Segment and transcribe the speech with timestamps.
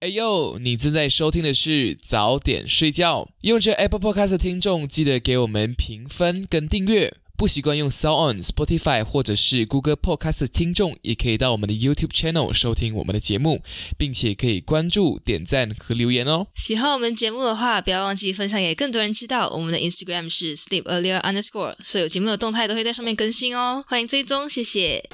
[0.00, 3.30] 哎呦，你正在收听的是早点睡觉。
[3.40, 7.14] 用这 Apple Podcast 的听众，记得给我们评分跟订阅。
[7.34, 13.62] 不习惯用 Sound On、Spotify 或者是 Google Podcast 的听众，也可以到我们的 YouTube Channel 收听我们的节目，
[13.96, 16.48] 并且可以关注、点赞和留言哦。
[16.54, 19.48] 喜欢我们节目的话，不要忘记分享给更多人知道。
[19.48, 23.82] 我们的 Instagram 是 Sleep Earlier Underscore，所有节目的动态都会在上面更新哦。
[23.88, 25.08] 欢迎追踪，谢谢。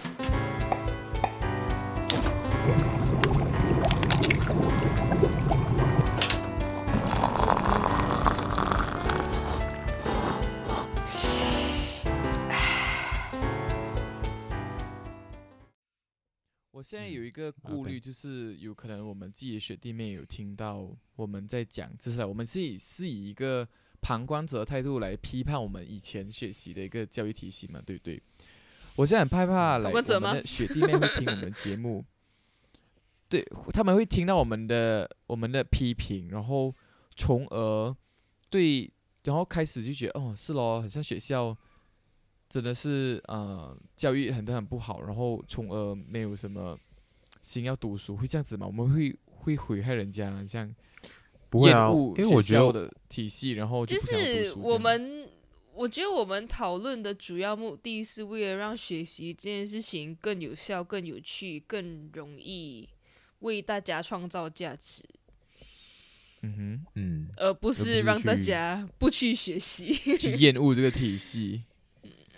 [16.83, 23.65] 我现在有一个顾虑，就是有可能我们自己的学弟妹有听到我们在讲，就是我们是以是以一个
[24.01, 28.21] 旁观者的态度来批判我们以前学习的一个教育体系嘛，对不对？
[28.97, 32.05] 我现在很害怕来我们的学弟妹会听我们节目，
[33.29, 36.75] 对他们会听到我们的我们的批评，然后
[37.15, 37.97] 从而
[38.51, 38.91] 对，
[39.23, 41.57] 然后开始就觉得哦，是咯，好像学校。
[42.53, 46.79] 真的是呃，教育很多很不好，然后从而没有什么
[47.41, 48.67] 心要读书，会这样子吗？
[48.67, 50.71] 我们会会毁害人家，像
[51.53, 55.27] 厌恶学校的体系，然后就是我们，
[55.73, 62.87] 我觉得我们讨论的主要目的是为了让学习这件事情更有效、更有趣、更容易
[63.39, 65.03] 为大家创造价值。
[66.43, 71.63] 嗯哼，嗯，而不是让大家不去学习， 去厌恶这个体系。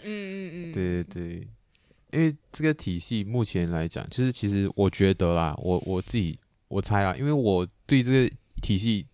[0.05, 1.49] 嗯嗯嗯，对对对，
[2.13, 6.39] 因为这个体系目前来讲，就是其实我觉得啦，我我自己
[6.69, 9.07] 我猜啊，因为我对这个体系，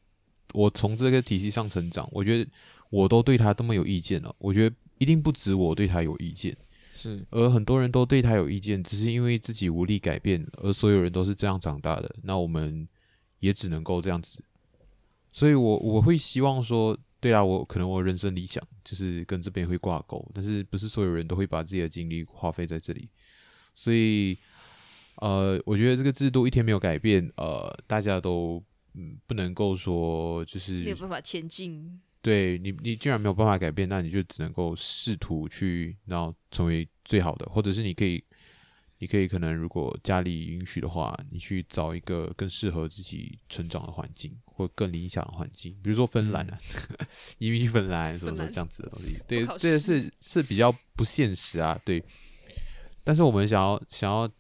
[0.53, 2.51] 我从这个体系上成长，我觉得
[2.91, 4.35] 我都对他这么有意见了。
[4.39, 6.57] 我觉得一定不止我对他有意见，
[6.91, 12.89] 是，而很多人都对他有意见，只是因为自己无力改变，而所有人都是这样长大的，那我们
[13.39, 14.43] 也只能够这样子。
[15.33, 16.99] 所以我我会希望说。
[17.21, 23.09] 对啊，我可能我人生理想就是跟这边会挂钩，但是不是所有人都会把自己的精力花费在这里，
[23.75, 24.39] 所以
[25.17, 28.63] 呃，我觉得这个制度一天没有改变，呃，大家都
[28.95, 32.01] 嗯不能够说就是没有办法前进。
[32.23, 38.25] 对你，你既然没有办法改变，那你就只能够试图去然后成为最好的，或者是你可以。
[39.03, 46.59] 你可以可能，如果家里允许的话，你去找一个更适合自己成长的环境，或更理想的环境，比如说芬兰啊，
[47.39, 49.19] 移民芬兰什么什么这样子的东西。
[49.27, 51.81] 对，这个是是比较不现实啊。
[51.83, 52.05] 对，
[53.03, 54.31] 但是我们想要想要，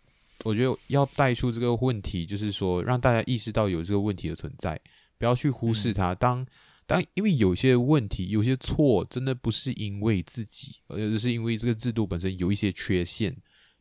[0.44, 4.78] 我觉得要带出这个问题，就是说让大家意识到有这个问题的存在，
[5.16, 6.14] 不要去忽视它。
[6.14, 6.46] 当
[6.86, 13.34] 当因为有些问题、有些错，真的不是因为自己，而是因为这个制度本身有一些缺陷。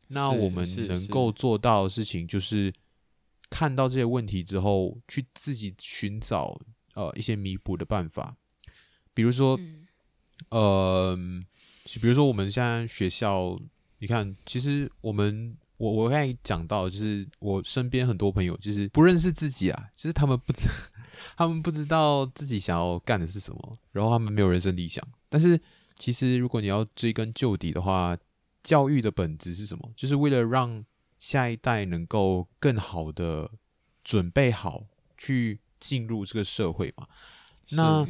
[0.09, 2.73] 那我们能够做到的事情，就是
[3.49, 6.59] 看到这些问题之后，去自己寻找
[6.93, 8.35] 呃一些弥补的办法。
[9.13, 9.59] 比如说，
[10.49, 11.17] 呃，
[12.01, 13.59] 比如说我们现在学校，
[13.99, 20.67] 你看，其实我们我我刚才讲到，就是我身边很多朋友，就是不认识自己啊，就是他们不知
[21.35, 25.05] 他们不知道自己想要干的是什么，然后他们没有人生理想。
[25.27, 25.59] 但是
[25.97, 28.17] 其实如果你要追根究底的话，
[28.69, 29.91] 教育的本质是什么？
[29.95, 30.85] 就是为了让
[31.17, 33.49] 下一代能够更好的
[34.03, 34.85] 准备好
[35.17, 37.07] 去进入这个社会嘛？
[37.71, 38.07] 那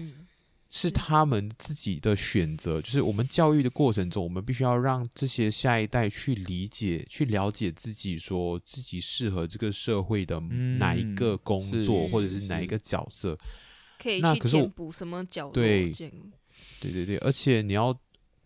[0.70, 2.82] 是他们自己的选择。
[2.82, 10.42] 就是我们教育的过程中，我们必须要让这些下一代去理解、去了解自己，说自己适合这个社会的
[10.78, 13.40] 哪一个工作，或者是哪一个角色，
[13.98, 15.90] 可以去填补什么角对，
[16.82, 17.98] 对对对，而且你要。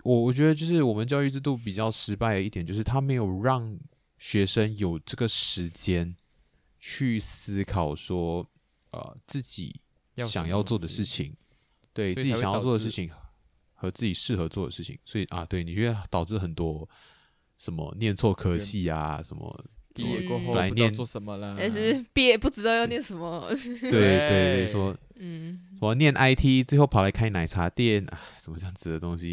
[0.04, 3.78] 我我觉得就是我们教育制度比较失败的一点，就是他没有让
[4.18, 6.16] 学生有这个时间
[6.80, 8.48] 去思考说，
[8.92, 9.80] 呃，自己
[10.28, 11.34] 想要做的事情，
[11.94, 13.10] 对自己想要做的事情
[13.74, 16.88] 和自己适合做的事情，所以啊，对，你觉得导致很多
[17.58, 19.66] 什么念错科系啊，什么。
[19.94, 21.56] 毕业过后来念做什么了？
[21.58, 23.50] 但是毕业不知道要念什么。
[23.82, 29.32] 对对对，说嗯，我念 IT，最后跑来开奶茶店啊，什么这样子的东西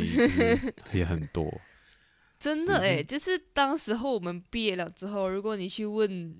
[0.93, 1.53] 也很多。
[2.39, 6.35] 真的哎，就是当时候我们毕业了之后，如果你去问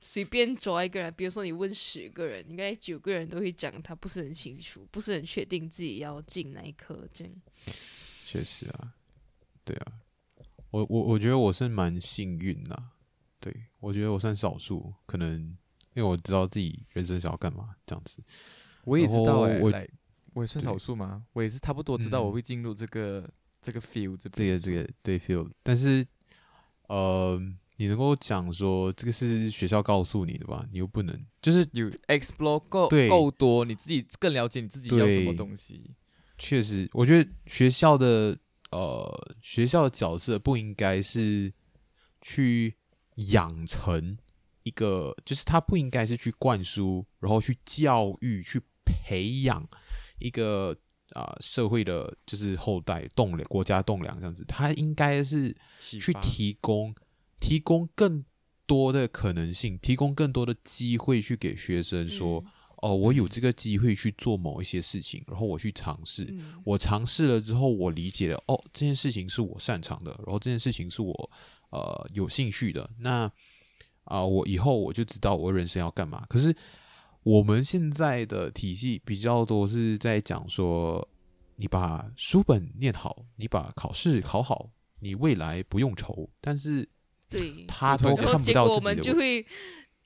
[0.00, 7.06] 随便抓一个人，比如说你问十个人，应该九个人都会讲他不是很清楚，不是很确定自己要进哪一科。
[7.12, 7.32] 这样
[8.24, 8.94] 确实啊，
[9.64, 9.92] 对啊，
[10.70, 12.82] 我我我觉得我是蛮幸运的。
[13.40, 15.40] 对，我觉得我算少数，可能
[15.94, 18.22] 因为我知道自己人生想要干嘛这样子。
[18.84, 19.72] 我也知道哎，我
[20.34, 23.28] 我也算少数嘛，我也是差不多知道我会进入这个
[23.62, 25.50] 这个 field 这个这个对 field。
[25.62, 26.06] 但是
[26.88, 27.40] 呃，
[27.78, 30.66] 你能够讲说这个是学校告诉你的吧？
[30.70, 35.94] 你又不能，就是有 explore 够够多，你自己更了解你自己要什么东西。
[36.38, 38.38] 确实，我觉得学校的
[38.70, 41.52] 呃学校的角色不应该是
[42.20, 42.76] 去
[43.16, 44.16] 养成
[44.62, 49.66] 一个，就是他不应该是去灌输，然后去教育、去培养
[50.18, 50.76] 一个
[51.10, 54.44] 啊、社会的，就是后代栋梁、国家栋梁这样子。
[54.46, 56.94] 他应该是去提供
[57.40, 58.24] 提供更
[58.66, 62.40] 多的可能性，提供更多的机会去给学生说。
[62.40, 62.50] 嗯
[62.82, 66.24] 哦，我有这个机会去做某一些事情，然后我去尝试。
[66.28, 71.30] 嗯我尝试了之后，我理解了，哦，这件事情是我擅长的，然后这件事情是我
[71.76, 72.88] 呃有兴趣的。
[72.98, 73.30] 那
[74.04, 76.24] 啊、我以后我就知道我人生要干嘛。
[76.28, 76.54] 可是
[77.24, 81.06] 我们现在的体系比较多是在讲说，
[81.56, 84.70] 你把书本念好，你把考试考好，
[85.00, 86.30] 你未来不用愁。
[86.40, 86.88] 但是
[87.28, 89.46] 对，他都看不结果我到自己的未们就会，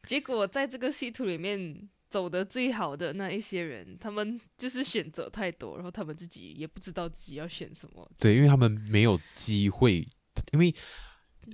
[0.04, 8.10] 结果在这个系统里面走的最好的那一些人，他们就是选择太多，然后他们自己也不知道自己要选什么。
[8.18, 10.08] 对，因为他们没有机会，
[10.52, 10.74] 因为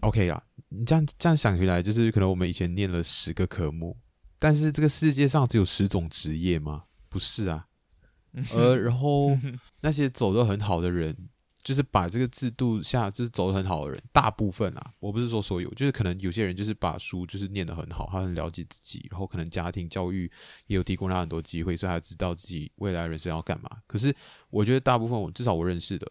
[0.00, 3.96] OK 啦，你这样这样想起来，就是可能我们以前念了十个科目，
[4.38, 6.84] 但是这个世界上只有十种职业吗？
[7.08, 7.66] 不是啊，
[8.52, 9.36] 呃，然后
[9.80, 11.16] 那些走得很好的人，
[11.62, 20.30] 就是把这个制度下就是走得很好的人，大部分啊，我不是说所有，就是可能有些人就是把书就是念得很好，他很了解自己，然后可能家庭教育
[20.66, 23.70] 也有提供他很多机会，所以他知道自己未来人生要干嘛。
[23.86, 24.14] 可是
[24.50, 26.06] 我觉得大部分我至少我认识的，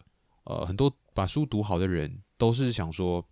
[0.46, 3.24] 呃，很多把书读好的人都是想说，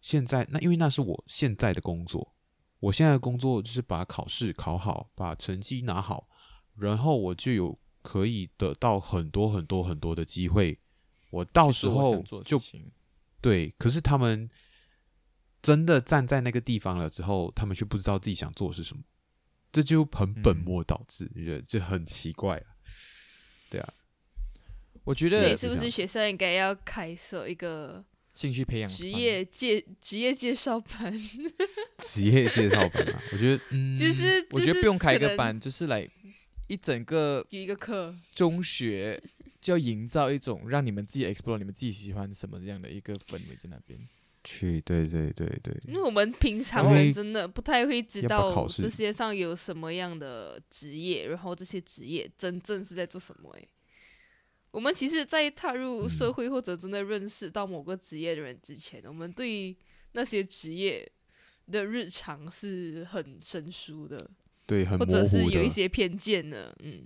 [0.00, 2.34] 现在那因为那是我现在的工作，
[2.78, 6.28] 我现在的工作就是把考试考好，把成绩拿好，
[6.76, 10.78] 然后我就有可以得到很多很多很多的机会，
[11.30, 12.58] 我到时候就
[13.40, 13.74] 对。
[13.78, 14.48] 可是他们
[15.60, 19.02] 真的站在那个地方了之后，他们却不知道自己想做的是什么，
[19.70, 22.66] 这就很本嗯末倒置，你觉得这很奇怪啊？
[23.68, 23.92] 对啊，
[25.04, 31.12] 我觉得所以是不是学校应该要开设一个兴趣培养职业介职业介绍班？
[31.98, 36.08] 职业介绍班啊，我觉得嗯，就是我觉得不用开一个班，就是来
[36.68, 39.20] 一整个有一个课，中学
[39.60, 43.98] 就要营造一种让你们自己 explore 你们自己喜欢什么样的一个氛围在那边。
[44.42, 53.50] 去，对对对对，因为我们平常人真的不太会知道这世界上有什么样的职业，然后这些职业真正是在做什么。
[53.50, 53.68] 诶，
[54.72, 59.76] 我们其实，在踏入社嗯会或者真的认识到某个职业的人之前，我们对
[60.12, 61.10] 那些职业
[61.70, 64.30] 的日常是很生疏的，
[64.66, 65.44] 对，很或者是。
[65.46, 66.74] 有一些偏见的。
[66.84, 67.02] 嗯，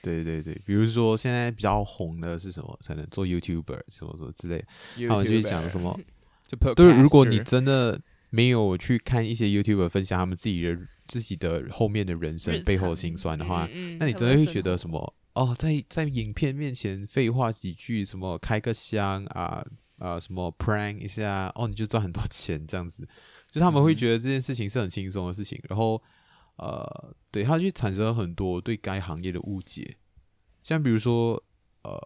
[0.00, 2.78] 对对对，比如说现在比较红的是什么？
[2.86, 5.98] 可能做 YouTuber 什么什么之类的，他们就会讲什么？
[6.46, 8.00] 就对，如果你真的
[8.30, 10.78] 没有去看一些 YouTuber 分享他们自己的
[11.08, 15.14] 自己的后面的人生背后的常辛酸的话，嗯嗯那你真的会觉得什么？
[15.34, 19.64] 哦，在在影片面前废话几句，什么开个箱啊
[19.98, 23.08] 啊，什么 prank 一下，哦，你就赚很多钱这样子，
[23.50, 23.96] 就他们会嗯。
[23.96, 26.02] 觉得这件事情是很轻松的事情，然后
[26.56, 29.96] 呃，对他就产生了很多对该行业的误解，
[30.62, 31.42] 像比如说
[31.82, 31.98] 呃，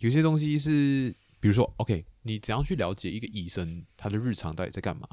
[0.00, 5.06] 有些东西是，比如说 OK，你怎样去了解一个医生他的日常到底在干嘛？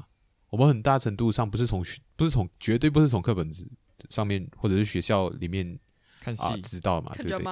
[0.50, 3.70] 我们很大程度上不是从学不是从绝对不是从课本子
[4.10, 5.78] 上面或者是学校里面
[6.26, 7.44] 看戏、啊知道嘛，看对不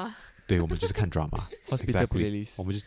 [0.49, 0.61] 对？
[0.61, 1.47] 我们就是看 drama。
[1.71, 2.85] hospital exactly playlist，我们就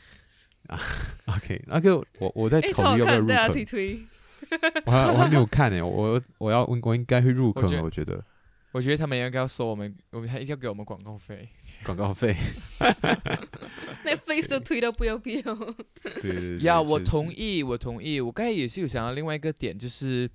[0.68, 0.78] 啊，
[1.38, 4.00] OK，那个我我在哎，考虑要不要入坑，推。
[4.86, 8.26] 我还我还没有看呢，我我要我应该会入坑了，我觉得我觉得
[8.74, 11.48] 我觉得他们应该要收我们，我们还一定要给我们广告费。
[11.84, 12.36] 广告费，
[14.04, 15.42] 那 face 都推到不要不要。
[16.04, 18.20] 对对对，呀，我同意，我同意。
[18.20, 20.30] 我刚才也是有想到另外一个点，就是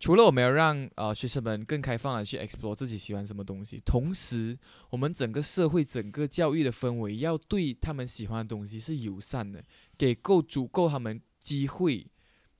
[0.00, 4.56] 除了我们要让呃学生们更开放的去 explore 自己喜欢什么东西，同时
[4.90, 9.64] 我们整个社会、整个教育的氛围要对他们喜欢的东西是友善的，
[9.96, 12.06] 给够足够他们机会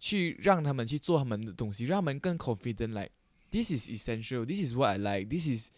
[0.00, 2.88] 去让他们去做他们的东西，让他们更 confident。
[2.88, 3.12] Like
[3.52, 4.44] this is essential.
[4.44, 5.28] This is what I like.
[5.28, 5.70] This is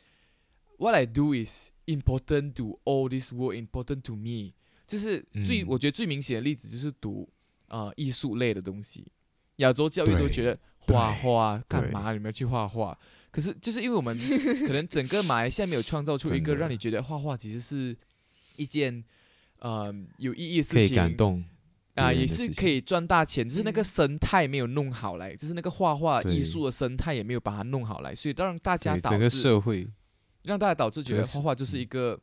[0.79, 3.57] what I do is important to all this world.
[3.57, 4.55] Important to me.
[4.87, 7.29] 就是最、嗯我觉得最明显的例子就是读
[7.69, 9.07] 呃艺术类的东西，
[9.61, 12.13] 亚洲教育都觉得画画干嘛？
[12.13, 12.97] 你们要去画画？
[13.31, 14.19] 可是就是因为我们
[14.67, 17.97] 可能整个马来西亚没有创造出一个让你觉得画画其实是
[18.57, 19.03] 一件
[19.61, 21.45] 呃有意义的事可以情，感动
[21.95, 23.85] 啊，也是可以赚大钱，就是那个嗯。
[23.85, 29.89] 生态没有弄好来，就是那个画画艺术的生态也没有把它弄好来，所以让大家对整个导致社会。
[30.45, 32.19] 让大家导致觉得画画就是一个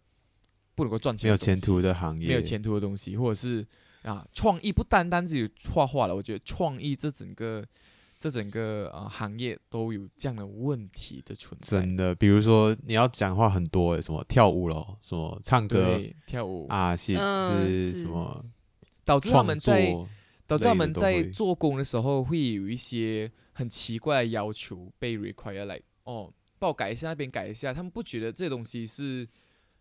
[0.74, 3.64] 不能够赚钱、没有前途、的行业，没有前途的东西，或者是
[4.08, 7.64] 啊创意不单单只有画画了，我觉得创意这整个
[8.20, 11.82] 这整个呃行业都有这样的问题的存在。
[11.82, 16.68] 真的，比如说你要讲话很多欸，什么跳舞咯，什么唱歌，跳舞。
[16.70, 17.94] 啊，是是。
[18.00, 18.44] 什么
[19.04, 19.94] 导致他们在，
[20.48, 29.28] 导致他们在做工的时候会有一些很奇怪的要求被 require 来哦，帮我改一下那边改一下，他们不觉得这东西是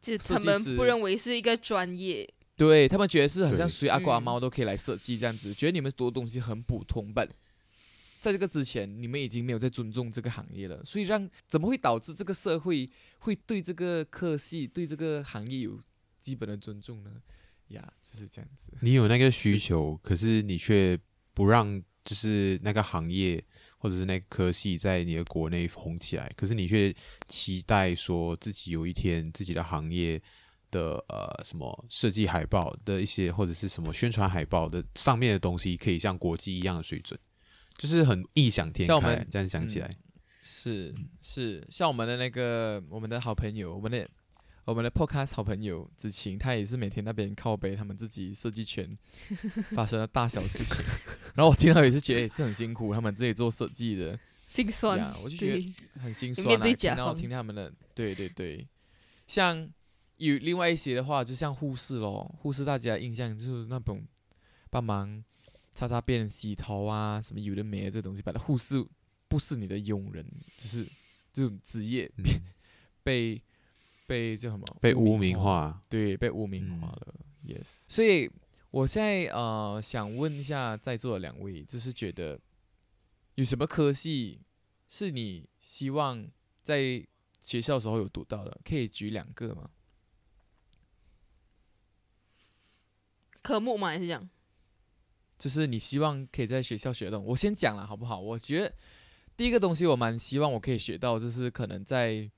[0.00, 7.28] 就设计师他们不认为是一个专业，对他们觉得是很像对随阿公阿嗯猫都可以来设计这样子，觉得你们读的东西很普通本。
[8.18, 15.78] 在这个之前，你们已经没有在尊重这个行业了，所以让怎么会导致这个社会会对这个科系、对这个行业有
[16.18, 17.10] 基本的尊重呢？
[17.68, 18.68] 呀，就是这样子。
[18.80, 20.98] 你有那个需求，可是你却
[21.34, 23.44] 不让，就是那个行业
[23.78, 26.92] 或者是那个科系在你的国内红起来，可是你却
[27.28, 30.20] 期待说自己有一天自己的行业
[30.70, 37.18] 的呃什么设计海报的一些或者是什么宣传海报的上面的东西可以像国际一样的水准，
[37.76, 39.18] 就是很异想天像我们。
[39.18, 39.96] 开这样想起嗯来，
[40.42, 44.08] 是是，像我们的那个我们的好朋友，我们的
[44.64, 48.88] 我们的 podcast 好朋友子晴，他也是每天那边靠背他们自己设计圈
[49.74, 50.84] 发生的大小事情，
[51.34, 54.18] 然后我听到也是觉得也是很辛苦，他们自己做设计的。
[54.48, 58.66] 心酸呀，我就觉得，很心酸啊，对甲听到听他们的，对对对，
[59.26, 59.68] 像
[60.16, 64.02] 有另外一些的话，就像护士咯，护士大家印象就是那种
[64.70, 65.22] 帮忙
[65.72, 68.84] 擦擦便、洗头啊，什么有的没的这东西，反正护士
[69.28, 70.24] 不是你的佣人，
[70.56, 70.86] 就是
[71.32, 72.24] 这种职业嗯，
[73.02, 73.42] 被
[74.06, 74.64] 被叫什么？
[74.80, 78.30] 被污名，化，对，被污名化嗯了、y e s 所以
[78.70, 82.38] 我现在呃想问一下在座的两位，就是觉得
[83.34, 84.40] 有什么科系
[84.88, 86.26] 是你希望
[86.62, 87.06] 在
[87.40, 88.60] 学校时候有读到的？
[88.64, 89.70] 可以举两个吗？
[93.46, 94.28] 科目嘛也是这样，
[95.38, 97.20] 就是你希望可以在学校学到。
[97.20, 98.18] 我先讲了好不好？
[98.18, 98.74] 我觉得
[99.36, 102.28] 第一个东西我蛮希望我可以学到，就是可能在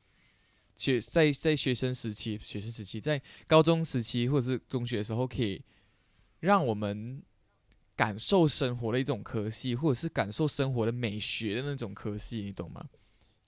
[0.76, 5.62] 学在在学生时期、学生时期，在高中时期或者是中学的时候，可以
[6.40, 7.22] 让我们
[7.96, 12.84] 感受生活的一种科系，或者是感受生活的美学的那种科系，你懂吗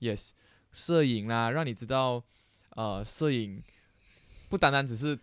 [0.01, 0.31] ？Yes，
[0.73, 2.25] 摄影啦，让你知道，
[2.71, 3.63] 呃，摄影
[4.49, 5.15] 不单单只是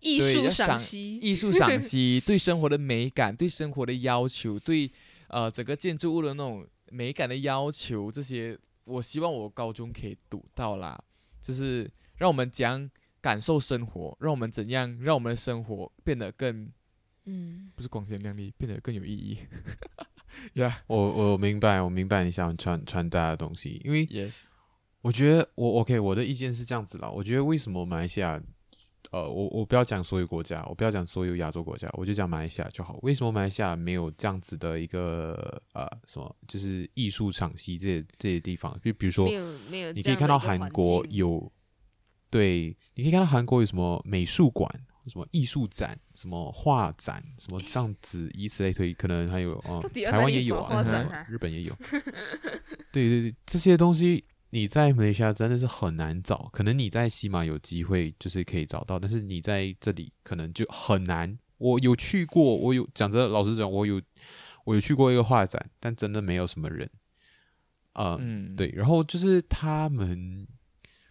[0.00, 4.90] 艺对术赏析，艺术赏析， 对生活的美感，对生活的要求，对
[5.28, 11.02] 呃整个建筑物的那种美感的要求，这些我希望我高中可以读到啦，
[11.40, 12.90] 就是让我们讲
[13.20, 16.70] 感受生活，让我们怎样让我们的生活变得更
[17.26, 19.38] 嗯，不是光鲜亮丽，变得更有意义。
[20.54, 24.42] Yeah, 我我明白，我明白你想传传达的东西，因为 yes，
[25.02, 27.10] 我觉得我 OK，我的意见是这样子啦。
[27.10, 28.40] 我觉得为什么马来西亚，
[29.10, 32.98] 呃，我我不要讲所有国家，我不要讲所有亚洲国家，我就讲马来西亚就好。
[33.02, 38.78] 为什么马来西亚没有这样子的一个呃什么，就是艺术场系这些这些地方？
[38.84, 41.50] 就比如说没，有没有，你可以看到韩国，有，
[42.30, 44.70] 对，你可以看到韩国有什么美术馆、
[45.08, 50.84] 什么艺术展、什么画展、什么这样子，以此类推，可能还有哦、台湾也有啊
[51.28, 51.76] 日本也有。
[52.92, 61.38] 对对对，这些东西你在马来西亚真的是很难找，可能你在西马有机会就是可以找到，但是你在这里可能就很难。
[61.58, 64.00] 我有去过，我有讲真的，老实讲，我有
[64.64, 66.88] 我有去过一个画展，但真的没有什么人。
[67.92, 70.46] 呃，嗯，对，然后就是他们，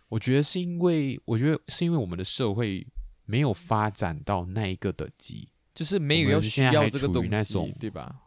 [0.07, 2.87] 我觉得是因为，我觉得是因为我们的社会
[3.25, 8.21] 没有发展到那一个等级，就是没有要需要这个东西，对吧？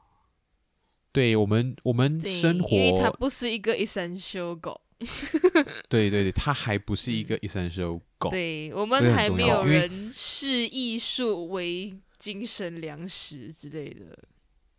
[1.10, 4.80] 对我们，我们生活，因为它不是一个 essential goal，
[5.88, 14.04] 对对对，它还不是一个 essential goal，对我们还没有人视艺术为精神粮食之类的。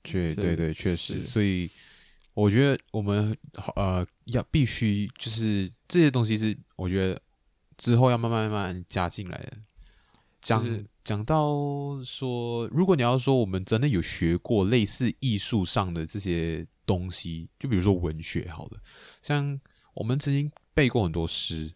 [0.06, 1.70] 是确对对，确实，所以
[2.34, 3.36] 我觉得我们
[3.76, 7.22] 呃要必须就是这些东西是我觉得
[7.78, 9.54] 之后要慢慢慢慢加进来的。
[10.42, 18.78] 讲是讲到说，如果你要说我们真的有学过类似艺术上的这些东西，就比如说文学，好了，
[19.22, 19.58] 像
[19.94, 21.72] 我们曾经背过很多诗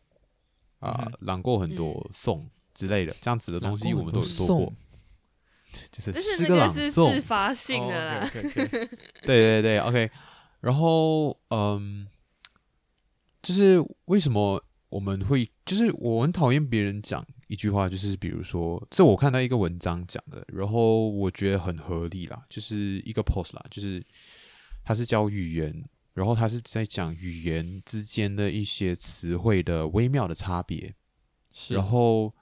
[0.79, 4.73] 啊、朗过很多嗯颂之类的，这样子的东西我们都有做过，
[5.91, 8.29] 就是诗歌朗诵自发性的啦。
[8.31, 8.91] 对
[9.23, 10.09] 对对，OK。
[10.61, 12.07] 然后，嗯，
[13.41, 24.03] 就是为什么我们会，就是我很讨厌别人讲一句话，就是比如说，这我看到一个文章讲的，然后我觉得很合理啦，就是一个 post 啦，就是
[24.83, 25.83] 它是教语言，
[26.17, 30.91] 然后他是在讲语言之间的一些词汇的微妙的差别，
[31.53, 32.33] 是，然后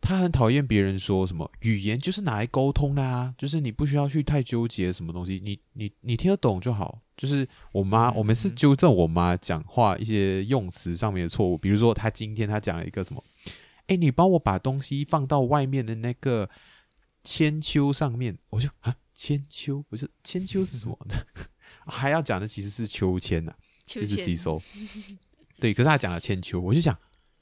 [0.00, 7.00] 他很讨厌别人说什么语言就是拿来沟通的啊，就是你不需要去太纠结什么东西，你你你听得懂就好。
[7.16, 8.54] 就是我妈，我每次嗯。
[8.54, 13.22] 纠正我妈讲话一些用词上面的错误，比如说她今天她讲了一个什么，
[13.88, 16.48] 哎，你帮我把东西放到外面的那个
[17.24, 20.96] 千秋上面，我就啊千秋，不是千秋是什么？
[21.90, 23.52] 还要讲的其实是秋千呐、
[23.84, 24.62] 就是吸收。
[25.58, 26.96] 对，可是他讲了千秋，我就想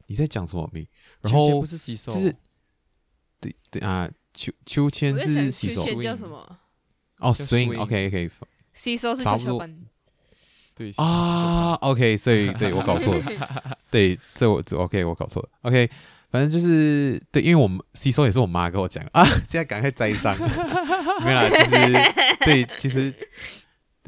[0.06, 0.88] 你在讲什么咪？
[1.20, 2.34] 然后不是吸收，就是
[3.40, 5.84] 对对啊，秋秋千是吸收。
[5.84, 6.58] 秋千叫什么？
[7.18, 8.30] 哦叫，swing OK OK
[8.72, 9.44] 吸收是差不多。
[9.44, 9.78] 跷跷板。
[10.74, 15.90] 对吸收啊，OK，所以 对我搞错了，对，这我这 OK 我搞错了，OK，
[16.30, 20.38] 反正就是对，因为我们吸收也是我妈跟我讲啊，现在赶快栽赃，
[21.24, 23.12] 没有啦，其实对，其实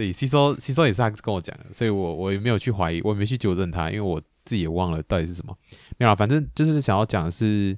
[0.00, 5.54] 对吸收吸收也是他跟我讲的，所以我我也没有去怀疑，我也没去纠正他，因为我自己也忘了到底是什么，
[5.98, 7.76] 没有啦，反正就是想要讲的是，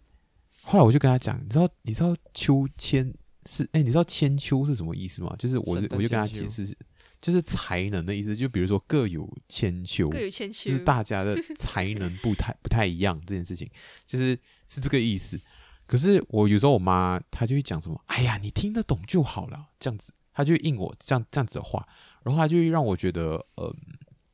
[0.62, 3.12] 后来我就跟他讲，你知道你知道秋千
[3.47, 5.35] 是哎、你知道千秋是什么意思吗？
[5.37, 6.76] 就是我就我就跟他解释，
[7.21, 13.69] 就是才能的意思，就比如说各有千秋，各有千秋就，是大家的才能不太不太一样这件事情，
[14.07, 14.38] 就是
[14.69, 15.41] 是这个意思。
[15.87, 21.87] 可是我有时候我妈她就会讲什么，哎呀，你听得懂就好了，这样子，她就会应我这样这样子的话，
[22.23, 23.75] 然后他就会让我觉得，嗯，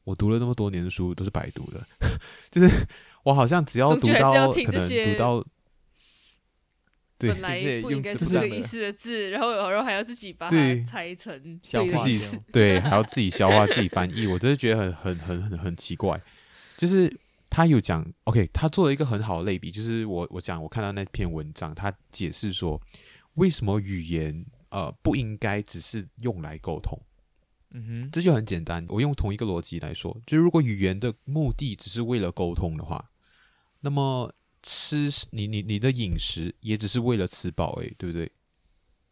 [0.05, 1.85] 我读了那么多年的书都是白读的，
[2.51, 2.87] 就是
[3.25, 5.45] 我好像只要读到可能读到，
[7.19, 10.79] 对本来不应该是这个意思的字，然后然后还要自己把对。
[10.79, 12.19] 它拆成消对
[12.53, 16.21] 对，还要自己消化、自己翻译，我真的觉得很很很很很奇怪。
[16.77, 17.13] 就是
[17.51, 22.81] 他有讲，OK，他做了一个很好的类比，就是我我讲我看到那篇文章，他解释说
[23.35, 27.01] 为什么语言呃不应该只是用来沟通，
[27.71, 28.85] 嗯哼，这就很简单。
[28.89, 33.11] 我用同一个逻辑来说，就是如果语言的目的只是为了沟通的话，
[33.81, 34.33] 那么
[34.63, 38.31] 吃你你你的饮食也只是为了吃饱诶，对不对？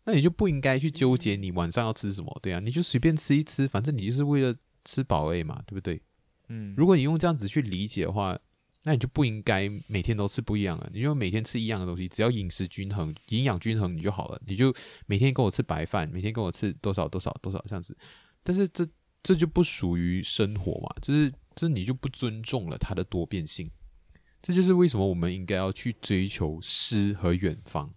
[0.05, 6.01] 那你就不应该去纠结你晚上要吃什么，对啊，你就随便吃一吃，反正你就是为了吃饱而已嘛，对不对？
[6.49, 8.39] 嗯，如果你用这样子去理解的话，
[8.87, 14.41] 那你就不应该每天都吃不一样的，你就每天吃一样的东西，只要饮食均衡、营养均衡你就好了。
[14.47, 14.73] 你就
[15.07, 17.99] 每天跟我吃白饭，每天跟我吃多少多少多少这样子。
[18.45, 18.87] 但是这
[19.25, 23.69] 这就不属于生活嘛，就是这你就不尊重了它的多变性。
[24.41, 27.93] 这就是为什么我们应该要去追求诗和远方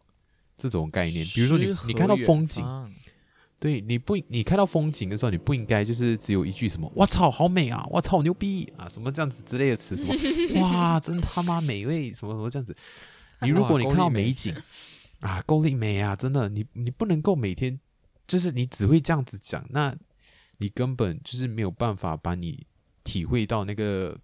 [0.58, 1.24] 这种概念。
[1.28, 2.92] 比如说你你看到风景，方
[3.60, 7.86] 对，你不，你看到风景的时候，你不应该就是只有一句什么“我操，好美啊！
[7.90, 10.16] 我操，牛逼啊！”什么这样子之类的词，什么
[10.62, 12.74] “哇，真他妈美味”什么什么这样子。
[13.42, 14.56] 你如果你看到美美景
[15.20, 17.78] 啊，够力美啊，真的，你你不能够每天
[18.26, 19.94] 就是你只会这样子讲，那
[20.60, 22.66] 你根本就是没有办法把你
[23.04, 24.18] 体会到那个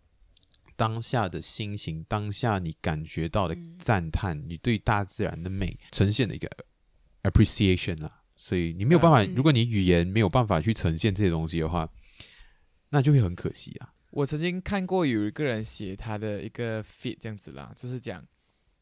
[0.77, 6.49] 当下的心情，当下你感觉到的嗯赞叹，你对大自然的美呈现的一个
[7.23, 8.21] appreciation 啊。
[8.35, 11.89] 所以你没有办法，嗯如果你语言没有办法去呈现这些东西的话，
[12.89, 13.93] 那就会很可惜啊。
[14.11, 18.25] 我曾经看过有一个人写他的一个 fit 这样子啦，就是讲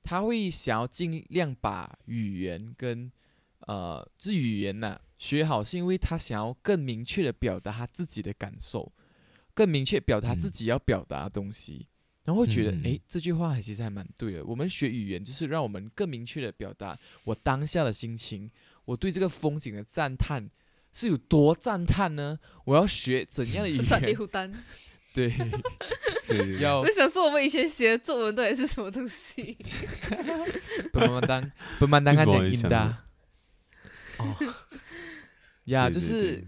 [0.03, 3.11] 他会想要尽量把语言跟
[3.65, 8.91] 呃，这语言呐、学好，是因为他想要更明确的表达他自己的感受，
[9.53, 11.87] 更明确表达自嗯己要表达的东西，
[12.25, 14.43] 然后会觉得诶，这句话其实还蛮对的。
[14.43, 18.51] 我们学语言就是让我们更明确的表达我当下的心情，
[18.85, 20.49] 我对这个风景的赞叹
[20.91, 22.39] 是有多赞叹呢？
[22.65, 23.83] 我要学怎样的语言？
[25.13, 25.29] 对，
[26.27, 26.81] 对对要。
[26.81, 29.57] 我想说，我们以前写的作文到底是什么东西？
[30.91, 32.69] 本曼当本曼当看点音的。
[32.69, 32.93] 到
[34.17, 34.35] 哦，
[35.65, 36.47] 呀，对对就是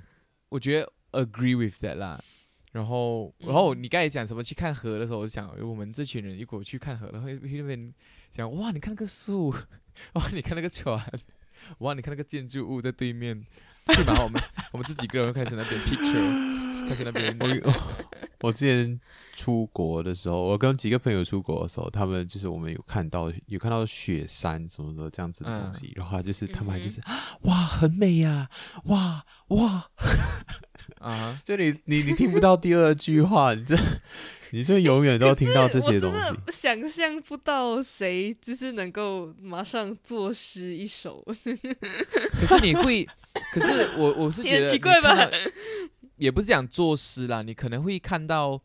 [0.50, 2.24] 我觉得 agree with that 啦。
[2.72, 7.94] 然后，然后你刚才讲什么去看河的时候，我就想我们这群人如果去看河，然后去那边
[8.32, 9.50] 讲哇，你看那个树，
[10.14, 11.00] 哇，你看那个船，
[11.80, 14.22] 哇，你看那个建筑物在对面，立马？
[14.24, 14.42] 我们
[14.74, 17.74] 我们自己个人开始那边 picture，开始那边我
[18.42, 19.00] 我之前
[19.36, 27.02] 出国的时候，我跟几个朋友出国的时候，他们就是我们有看到有看到雪山什么的这样子的东西，然后就是他们还就是、
[27.42, 28.48] 哇很美呀、
[28.86, 29.90] 哇哇，
[31.00, 33.76] 啊哈， 就你你你听不到第二句话，你这
[34.52, 36.42] 你是永远都听到这些东我真西。
[36.46, 43.06] 的想象不到谁就是能够马上作诗一首，可是你会，
[43.54, 45.14] 可是我我是觉也得奇怪吧？
[46.18, 48.62] 也不是讲作诗啦，你可能会看到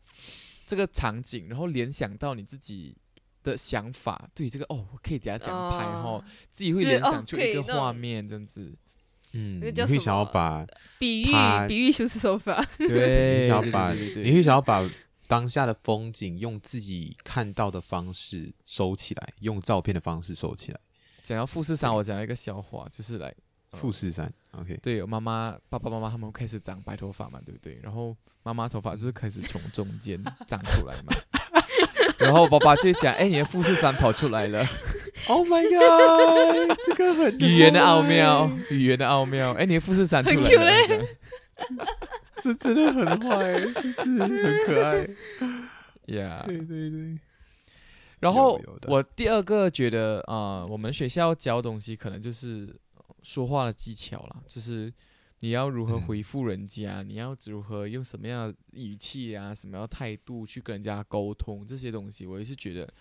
[0.65, 2.95] 这个场景，然后联想到你自己
[3.43, 8.73] 的想法，对这个哦，我可以给他讲拍哈哦，自己会联想出一个画面这样子，
[9.33, 10.65] 嗯，你会想要把
[10.99, 11.33] 比喻
[11.67, 12.63] 比喻修辞手法。
[12.77, 14.89] 对， 对想要把对对你会想要把
[15.27, 20.79] 当下的风景用自己看到的方式收起来，用照片的方式收起来。
[21.23, 23.33] 讲到富士山，我讲了一个笑话，就是来
[23.73, 27.79] 富士山，OK，对，我妈妈、爸爸妈妈他们开始长白头发嘛，对不对？
[27.81, 31.13] 然后妈妈头发就是开始从中间 长出来嘛，
[32.19, 34.65] 然后爸爸就讲：“哎，你的富士山跑出来了。
[35.27, 39.53] Oh my god，这个很 语言的奥妙，语言的奥妙。
[39.53, 41.05] 哎，你的富士山出来了
[42.43, 45.07] 这真的很坏，就是很可爱。
[46.07, 46.43] ，Yeah。
[46.43, 47.15] 对对对，
[48.19, 52.75] 然后我第二个觉得啊、呃我们学校教东西可能就是
[53.21, 54.93] 说话的技巧啦，就是
[55.39, 62.91] 你要如何嗯回复人家，你要如何用什么样的语气啊，什么样的态度去跟人家沟通，这些东西我也是觉得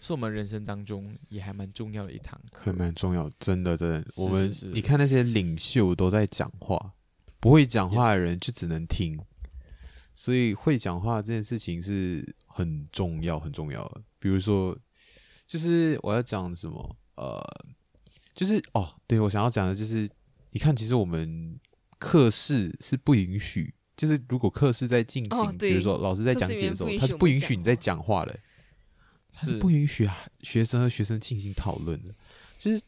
[0.00, 2.72] 是我们人生当中也还蛮重要的一堂课还。
[2.72, 4.02] 蛮重要，真的真的。
[4.10, 6.92] 是我们你看那些领袖都在讲话，
[7.40, 9.18] 不会讲话的人就只能听。
[10.18, 14.02] 所以会讲话这件事情是很重要很重要的。
[14.18, 14.74] 比如说，
[15.46, 17.38] 就是我要讲什么，呃，
[18.36, 20.08] 就是哦，对我想要讲的就是，
[20.50, 21.58] 你看，其实我们
[21.98, 28.38] 课室是不允许，就是如果课室在进行，哦比如说老师在讲解的时候，他是不允许你在讲话的、
[29.32, 32.14] 他是是不允许啊学生和学生进行讨论的。
[32.58, 32.80] 就是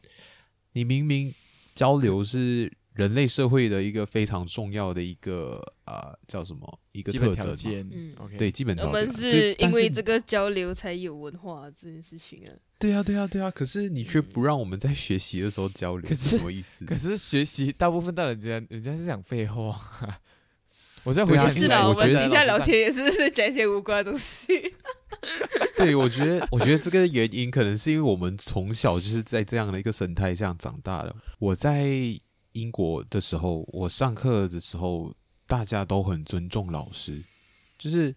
[0.73, 1.33] 你明明
[1.73, 12.51] 交流是人类社会的一个非常重要的一个呃叫什么一个特征嘛，条件，嗯对，基本条我们是因为这个交流才有文化这件事情啊。
[12.77, 13.49] 对啊，对啊，对啊。
[13.49, 16.85] 可是你却不让我们在学习的时候交流，可是是什么意思？
[16.85, 19.77] 可是学习大部分到人家，人家是讲废话。
[21.05, 24.73] 我在回对啊想起来，是啦，我们我觉得底下聊天也是在讲一些无关的东西。
[25.75, 31.15] 对，我觉得，我觉得这个原因可能是因为我们从小就是在这样的一个生态下长大的。
[31.39, 31.87] 我在
[32.53, 35.13] 英国的时候，我上课的时候，
[35.47, 37.23] 大家都很尊重老师，
[37.77, 38.15] 就是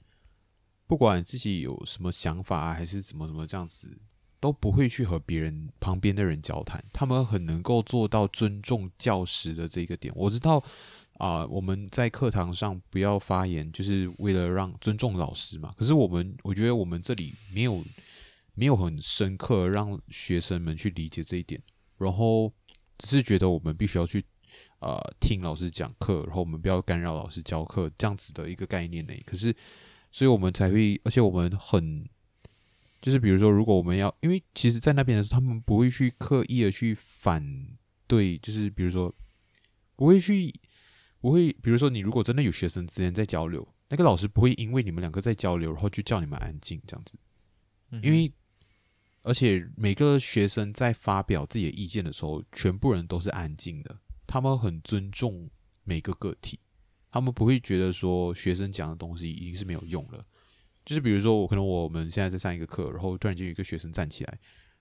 [0.87, 4.01] 不管自己有什么想法，还是怎么怎么这样子，
[4.41, 6.85] 都不会去和别人旁边的人交谈。
[6.93, 10.13] 他们很能够做到尊重教师的这个点。
[10.17, 10.63] 我知道。
[11.19, 15.73] 啊、我们在课堂上不要发言，就是为了让尊重老师嘛。
[15.77, 17.85] 可是我们，我觉得我们这里没有
[18.55, 21.63] 没有很深刻让学生们去理解这一点，
[21.97, 22.53] 然后
[22.99, 24.25] 只是觉得我们必须要去
[24.81, 29.13] 呃听老师讲课，然后我们不要干扰老师教课这样子的一个概念呢。
[29.25, 29.55] 可是，
[30.11, 32.09] 所以我们才会，而且我们很
[33.01, 37.67] 就是比如说，如果我们要，因为其实，在那边的时候，他们不会去刻意的去反
[38.07, 39.15] 对，就是比如说
[39.97, 40.53] 不会去。
[41.23, 47.17] 不会，比如说你如果真的有学生之间在交流，那个老师不会因为你们两个在交流，然后就叫你们安静这样子，
[48.03, 48.33] 因为
[49.23, 55.49] 而且每个学生在发表自己的意见的时候，全部人都是安静的，他们很尊重
[55.85, 56.59] 每个个体，
[57.11, 60.25] 他们不会觉得说学生讲的东西已经是没有用了。
[60.85, 64.39] 就是比如说，我可能我们现在在上一个课，然后突然间有一个学生站起来，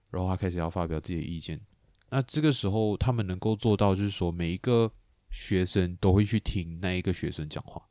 [0.10, 1.62] 然后他开始要发表自己的意见，
[2.10, 4.91] 那这个时候他们能够做到，就是说每一个
[5.30, 7.88] 学生都会去听那一个学生讲话，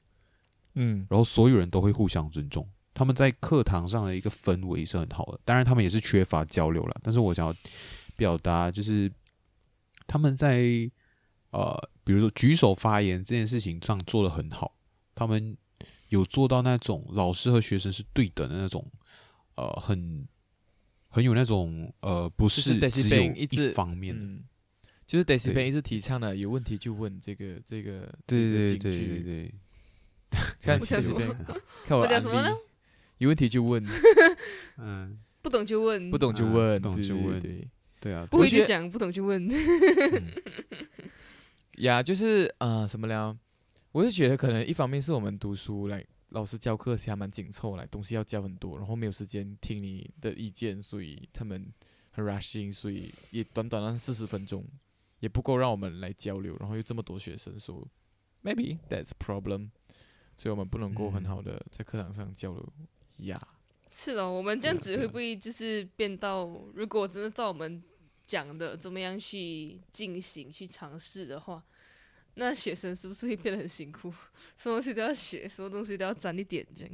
[0.75, 2.69] 嗯，然后所有人都会互相尊重。
[2.93, 7.01] 他们在课堂上的一个氛围是很好的，当然他们也是缺乏交流了。
[7.03, 7.55] 但是我想要
[8.17, 9.11] 表达就是
[10.07, 10.91] 他们在
[11.51, 14.77] 呃，比如说举手发言这件事情上做的很好，
[15.15, 15.57] 他们
[16.09, 18.85] 有做到那种老师和学生是对等的那种，
[19.55, 20.27] 呃，很
[21.09, 24.21] 很有那种呃，不就 是只有一方面的。
[24.23, 24.45] 嗯，
[25.07, 29.55] 就是 Daisy 对 Ben 一直提倡的，有问题就问这个这个对对这个对对警句对，
[30.63, 31.21] 看我讲什么
[31.87, 32.57] 看我我讲什么呢？
[33.21, 33.85] 有问题就问，
[34.77, 37.41] 嗯，不懂就问，不懂就嗯问，不懂对对就问。
[37.41, 37.69] 对。
[38.01, 39.47] 对啊，不会就讲，不懂就问。
[39.47, 40.31] 嗯。
[41.79, 43.39] 呀，就是呃，什么了？
[43.93, 51.71] 我是觉得可能一方面是我们读书来，老师教课其实还蛮紧凑，来东西要教很多，然后没有时间听你的意见，所以他们
[52.13, 54.65] 很 rushing，所以也短短的四十分钟
[55.19, 57.87] 也不够让我们来交流，然后又这么多学生，所
[58.43, 59.69] 以 maybe that's a problem，
[60.39, 61.27] 所以我们不能够很嗯。
[61.27, 62.73] 好的在课堂上交流
[63.27, 63.49] 呀。
[63.91, 67.83] 是的，我们这样子会不会就是变到，如果真的照我们
[68.25, 71.63] 讲的怎么样去进行、去尝试的话，
[72.35, 74.13] 那学生是不是会变得很辛苦？
[74.57, 76.93] 什么东西都要学，什么东西都要沾一点这样，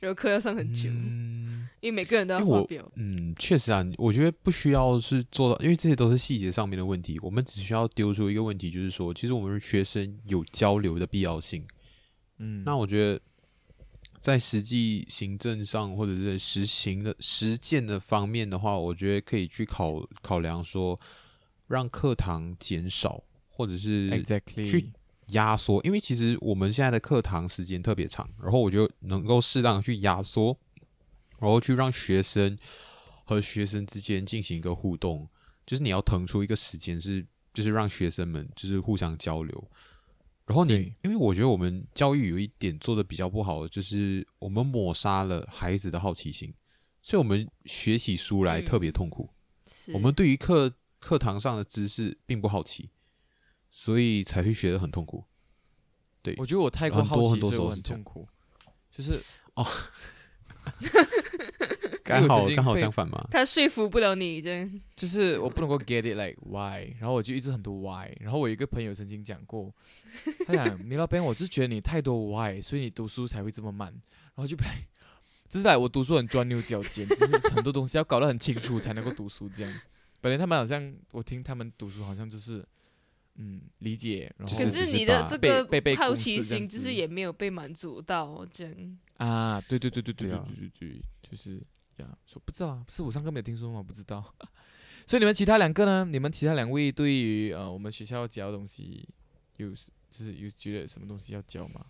[0.00, 2.90] 然后课要上很久，嗯因为每个人都要发表。
[2.96, 7.18] 嗯，确实啊，我觉得不需要是做到，因为这些都是细节上面的问题。
[7.20, 11.64] 我们只需要丢出一个问题，就是说，其实我们学生有交流的必要性。
[12.38, 13.20] 嗯，那我觉得，
[14.24, 20.98] 在实际行政上或者是实行的实践的方面的话，我觉得可以去考考量说，
[21.66, 24.08] 让课堂减少，或者是
[24.46, 24.90] 去
[25.26, 30.58] 压缩，因为其实我们现在的课堂时间特别长，然后我就能够适当的去压缩，
[31.38, 32.56] 然后去让学生
[33.26, 35.28] 和学生之间进行一个互动，
[35.66, 39.70] 就是你要腾出一个时间是，就是让学生们就是互相交流。
[40.46, 46.52] 然后你，因为我觉得我们教育有一点做的比较不好的，就是我们抹杀了孩子的好奇心，
[47.00, 49.30] 所以我们学起书来嗯特别痛苦。
[49.66, 52.90] 是我们对于课课堂上的知识并不好奇，
[53.70, 55.24] 所以才会学得很痛苦。
[56.22, 58.28] 对，我觉得我太过好奇，很多很多所以我很痛苦。
[58.90, 59.22] 就是
[62.04, 63.26] 刚好刚好相反嘛。
[63.30, 69.72] 他说服不了你，这样就是我不能够 get it like why，然后我就一直很多 why，然后我一个朋友曾经讲过，
[70.46, 73.88] 他讲 米老板，我就觉得你太多 why，所以你读书才会这么慢，
[74.34, 74.74] 然后就本来
[75.48, 79.72] 就是来我读书很钻牛角尖，就是很多东西要搞得很清楚才能够读书这样。
[80.20, 82.64] 本来他们好像我听他们读书好像就是
[83.36, 85.66] 嗯理解，然后可是你的这个
[85.96, 91.56] 好奇心，就是也没有被满足到，这样啊，对对对对对对对啊对对对，就是
[91.96, 93.82] 呀，说不知道啊，是我上课没有听说吗？
[93.82, 94.22] 不知道。
[95.06, 96.04] 所以你们其他两个呢？
[96.10, 99.06] 你们其他两位对于呃我们学校教的东西
[99.58, 101.84] 有就是有觉得什么东西要教吗？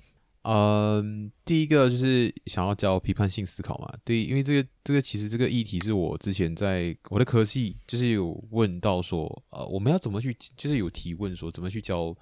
[0.46, 3.90] 嗯，第一个就是想要教批判性思考嘛。
[4.04, 12.14] 对，因为这个这个其实这个议题是我之前在我的科系就是有问到说，呃，我们要怎么去，就是有提问说怎么去教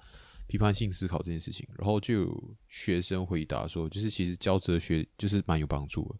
[0.47, 6.15] 批判性思考这件事情，然后就有学生回答说，就是其实教哲学就是蛮有帮助的。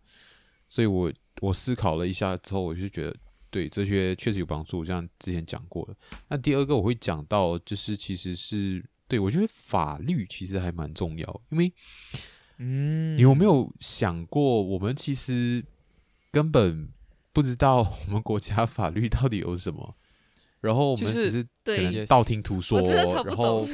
[0.67, 3.15] 所以我我思考了一下之后，我就觉得
[3.49, 5.95] 对哲学确实有帮助，像之前讲过的。
[6.27, 11.71] 那第二个我会讲到，就是其实是对我觉得法律其实还蛮重要，因为
[12.57, 15.65] 嗯，你有没有想过，我们其实
[16.31, 16.89] 根本
[17.31, 19.95] 不知道我们国家 法律到底有什么，
[20.63, 23.67] 然后我们只是可对能道听途说，然后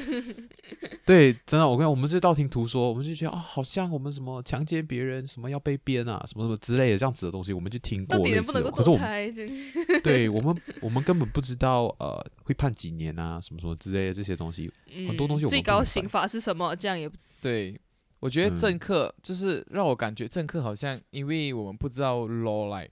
[1.06, 8.60] 对，真的，我跟你讲，我们是道听途说，我们就觉得啊、好像我们什么强奸别人，什么要被编啊，什么什么之类的这样子的东西，我们就听过到底类似的。
[8.60, 14.72] 能不能够可是我们对 我们我们根本不知道呃会判几年啊，什么什么之类的这些东西。
[15.08, 16.76] 很多东西我们嗯最高刑罚是什么？
[16.76, 17.08] 这样也
[17.40, 17.80] 对，
[18.20, 22.90] 我觉得嗯政客就是让我感觉政客好像，因为我们不知道 law 来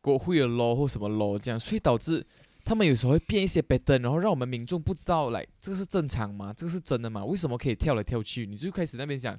[0.00, 2.26] 国会的 law 或什么 law 这样，所以导致
[2.64, 6.52] 他们有时候会变一些 a t 然后让我们民众不知道来这个是正常吗？
[6.56, 7.24] 这个是真的吗？
[7.24, 8.46] 为什么可以跳来跳去？
[8.46, 9.38] 你就开始那边想，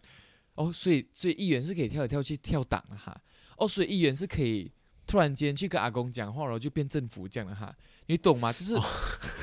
[0.55, 3.15] 哦，所以所以议员是可以跳来跳去跳档了哈，
[3.57, 4.71] 哦，所以议员是可以
[5.07, 7.73] 突然间去跟阿公讲话，然后就变政府这样的哈，
[8.07, 8.51] 你懂吗？
[8.53, 8.73] 就是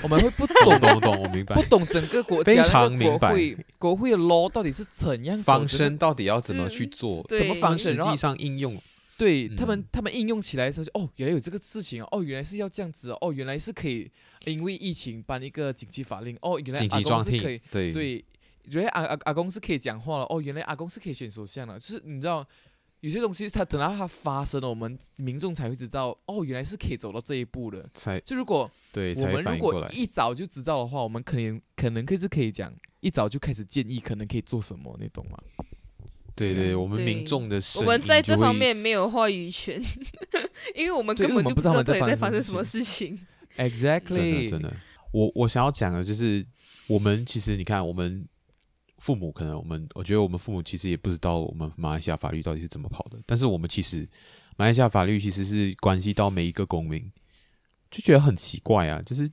[0.02, 1.62] 我们会不懂懂懂懂，我明白不。
[1.68, 7.22] 懂整个国非家那个常明白国会国会的 law 到底是怎样走方的针到底要怎么去嗯做？
[7.28, 8.80] 对怎么方实际上应用
[9.20, 14.10] 对他们嗯他们应用起来的时候就，哦，原来有这个事情哦，哦，原来是要这样子哦，哦，原来是可以
[14.46, 18.24] 因为疫情颁一个紧急法令，哦，原来阿公是可以，对对，
[18.64, 22.46] 原来阿阿阿公是可以讲话了，哦，原来阿公是可以选首相了，就是你知道。
[23.02, 27.88] 有些东西，它等到它发生了，我们民众才会知道，哦，原来是可以走到这一步的。
[27.94, 29.88] 才就如果我对我们如果。
[29.90, 35.38] 一早就知道的话，我们可能可能可以是可以讲，一早就开始建议，可能可以做什么，你懂吗？
[36.46, 39.80] 对对，嗯我们民众的声我们在这方面没有话语权，
[40.74, 43.18] 因为我们根本就不知道在到底在发生什么发生什么事情。
[43.56, 44.76] Exactly，真的真的，
[45.12, 46.46] 我我想要讲的就是，
[46.86, 48.26] 我们其实你看，我们
[48.98, 54.08] 父母可能我们，我觉得我们父母其实也不知道我们马来西亚法律到底是怎么跑的，但是我们其实
[54.56, 57.10] 马来西亚法律其实是关系到每一个公民，
[57.90, 59.28] 就觉得很奇怪啊，就是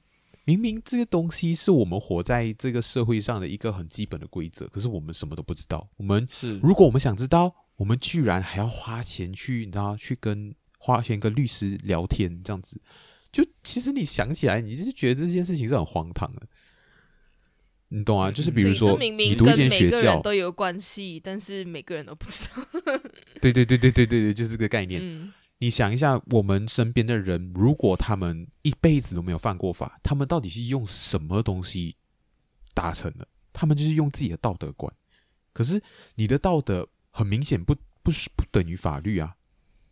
[0.48, 6.58] 明明这个东西是我们活在这个社会上的一个很基本的规则，可是我们什么都不知道，我们是。
[6.60, 12.80] 如果我们想知道，我们居然还要花钱去，你知道，去跟花钱跟律师聊天这样子，
[13.30, 16.48] 就其实你想起来，你就是觉得这件事情是很荒唐的，
[17.90, 18.30] 你懂啊？
[18.30, 18.34] 嗯。
[18.34, 22.64] 就是比如，说明明你读一跟每个间学校人，都有关系，但是每个人都不知道。
[23.42, 25.02] 对对对对对对对，就是这个概念。
[25.04, 31.96] 嗯，你想一下，我们身边的人，如果他们一辈子都没有犯过法，他们到底是用什么东西
[32.74, 33.28] 达成的？
[33.52, 34.93] 他们就是用自己的道德观。
[35.54, 35.82] 可是
[36.13, 39.36] 你的道德很明显不不是不等于法律啊，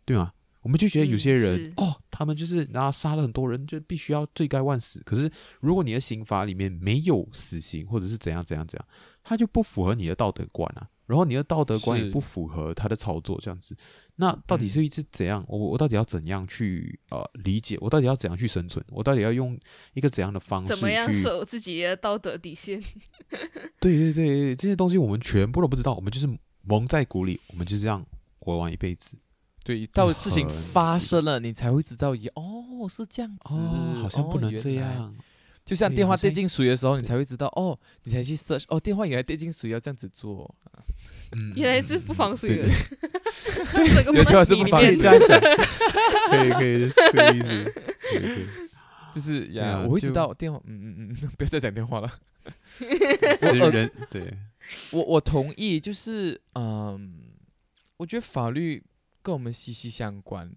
[0.04, 0.32] 对吗？
[0.62, 5.00] 我们就觉得有嗯些人、是哦，他们就是然后杀了很多人，就必须要罪该万死。
[5.04, 8.88] 可是如果你的刑法里面没有死刑，或者是怎样怎样怎样，
[9.22, 10.88] 他就不符合你的道德观啊。
[11.06, 13.76] 然后你的道德观也不符合他的操作，这样子，
[14.16, 15.44] 那到底是一只怎样？
[15.48, 17.78] 我我到底要怎样去呃理解？
[17.80, 18.84] 我到底要怎样去生存？
[18.88, 19.58] 我到底要用
[19.94, 21.22] 一个怎样的方式怎么样去？
[21.22, 22.82] 守自己的道德底线？
[23.80, 26.28] 对对对对，这些东西我们全部都不知道，我们就是
[26.62, 28.04] 蒙在鼓里，我们就这样
[28.38, 29.16] 活完一辈子。
[29.64, 35.14] 对，到事情很发生了，你才会知道，也哦是这样子，哦，好像不能这样。
[35.66, 40.54] 就像电话跌进水的时候，你才会知道，哦，你才去 search，哦，电话原来跌进水要这样子做，
[41.32, 42.68] 嗯，原来是不防水的。
[44.14, 44.96] 有句话是不防水。
[44.96, 45.40] 这样讲，
[46.30, 46.88] 可 以可以。
[46.88, 48.46] 可以可以
[49.12, 52.12] 就是呀，我会知就道电话，嗯嗯嗯， 不要再讲电话了。
[53.40, 54.32] 就是人对，
[54.92, 57.10] 我我同意，就是嗯，
[57.96, 58.84] 我觉得法律
[59.22, 60.48] 跟我们息息相关，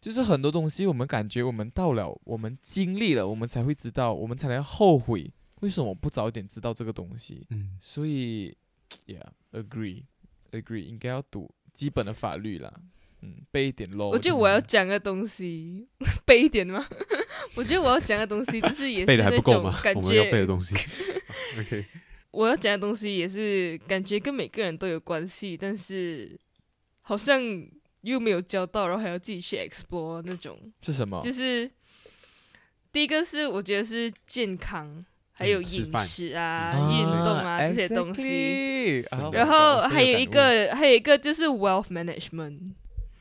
[0.00, 5.30] 就是很多东西我们感觉我们到了，我们经历了，我们才会知道，我们才能后悔
[5.60, 7.46] 为什么不早点知道这个东西。
[7.50, 8.56] 嗯，所以
[9.06, 10.04] ，yeah，agree
[10.52, 12.72] agree，应该要读基本的法律啦，
[13.22, 14.10] 嗯，背一点咯。
[14.14, 15.88] 我觉得我要讲个东西，
[16.24, 16.86] 背一点吗？
[17.56, 19.72] 我觉得我要讲的东西，就是也是背的还那不够吗？
[19.72, 20.76] 种感我们要背的觉，东西。
[21.58, 21.84] OK，
[22.30, 26.38] 我要讲的东西也是感觉跟每个人都有关系，但是
[27.00, 27.40] 好像
[28.02, 30.58] 又没有教到，然后还要自己去 explore 那种。
[30.80, 31.20] 是什么？
[31.20, 31.70] 就是
[32.92, 39.04] 第一个是我觉得是健康，还有饮食啊、运动啊这些东西。
[39.32, 42.72] 然后 Oh 还有一个，还有一个就是 wealth management，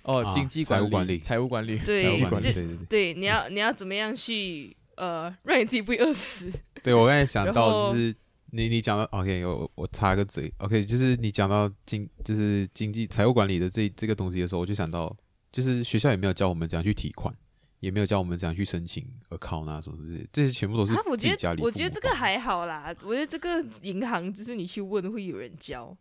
[0.03, 2.85] 哦，啊经济管财务管理财务管理，对财务管理，对对对。
[2.87, 6.49] 对，你要你要怎么样去呃让你自己不会饿死？
[6.81, 8.15] 对我刚才想到就是
[8.51, 15.15] 你你讲到 OK，我我插个嘴 OK，就是你讲到经就是经济财务管理的这这个东西的时候，我就想到
[15.51, 17.33] 就是学校也没有教我们怎样去提款，
[17.79, 25.95] 也没有教我们怎样去申请 account 啊什么这些，这些全部都是啊，我觉得我觉得这个还好啦，我觉得这个银行就是你去问会有人教，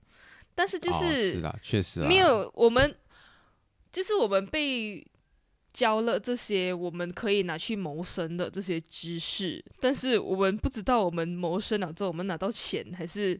[0.55, 2.95] 但是就哦是是啦，确实啦，没有我们
[3.91, 5.05] 就是我们被
[5.77, 13.39] 教了这些我们可以拿去谋生的这些知识，但是我们不知道我们谋生了之后我们拿到钱，还是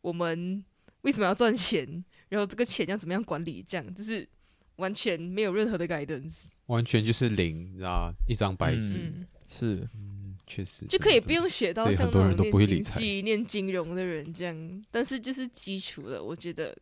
[0.00, 0.64] 我们
[1.02, 4.28] 为什么要赚钱，然后这个钱要怎么样管理，这样就是
[4.76, 9.88] 完全没有任何的 guidance，完全就是零，你知道一张白嗯纸，嗯，是。
[9.94, 12.98] 嗯，确实就可以不用学到像很多人都那种念经不会理财。
[12.98, 16.76] 济、念金融的人这样，但是就是基础的，我觉得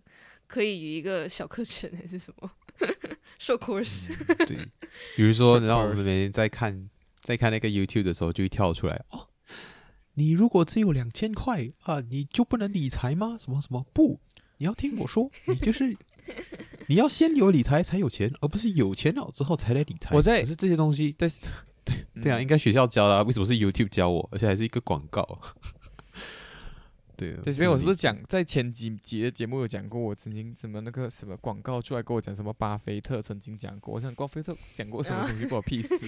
[0.47, 2.51] 可以有一个小课程还是什么
[3.41, 4.09] short course。
[4.47, 4.69] 对，
[5.17, 6.89] 比如说，然后我们每天在看
[7.21, 9.29] 在看那个 YouTube 的时候，就会跳出来哦，
[10.15, 13.37] 你如果只有两千块啊，你就不能理财吗？
[13.39, 14.21] 什么什么不？
[14.59, 15.97] 你要听我说，你就是
[16.87, 20.15] 你要先有理财才有钱，而不是有钱了之后才来理财。
[20.17, 21.39] 我在可是这些东西，但是
[21.85, 25.41] 对对啊，应该学校教的、啊，为什么是 YouTube 教我，而且还是一个广告？
[27.17, 36.07] 对这边我是不是讲在前几集的节目有讲过，我曾经什么那个什么广告出来跟我讲什么巴菲特曾经讲过，我想巴菲特讲过什么东西关我屁事，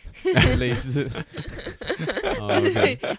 [0.58, 1.04] 类似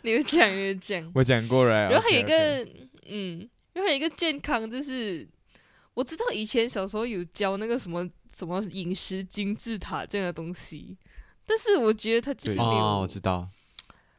[0.01, 1.11] 你有讲，你有讲。
[1.13, 2.67] 我讲过了，然后还有一个，
[3.05, 5.27] 嗯，然后还有一个健康，就是
[5.93, 10.97] 我知道以前小时候有教那个什么什么饮食金字塔这样的东西，
[11.45, 12.57] 但是我觉得他就是对。
[12.57, 13.49] 没有、哦，我知道，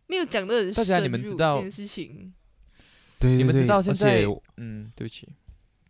[0.07, 2.33] 没有讲的很大家你深入们知道这件事情，
[3.19, 5.29] 对你们知道现在而且嗯，对不起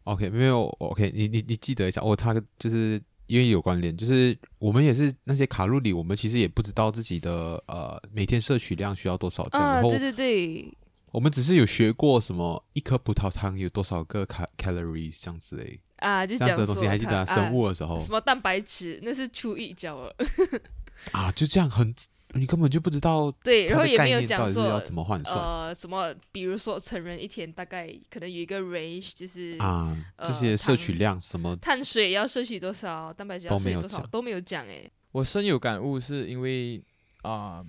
[0.05, 10.73] ，OK，没有 OK，你你你记得一下，我插个就是因为有关联，就是我们也是那些卡路里，我们其实也不知道自己的呃每天摄取量需要多少这样，啊，然后对对对，
[11.13, 17.97] 我们只是有学过什么一颗葡萄糖有多少个卡 calories 这样子诶，啊，就这样子的东西还记得、啊、生物的时候。
[17.97, 20.15] 啊、什么蛋白质，那是初一教了，
[21.13, 21.93] 啊，就这样很
[22.35, 34.91] 你根本就不知道对，然它的概后也没有念到底是讲说要怎么换算、呃什么，比如说成人一天大概可能有一个 range，就是啊，这呃些摄取量什么碳水要摄取多少，蛋白质要都没有摄取多少都没有讲哎。
[35.13, 36.83] 我深有感悟，是因为
[37.23, 37.65] 啊、